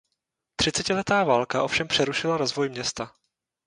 [0.55, 3.13] Třicetiletá válka ovšem přerušila rozvoj města.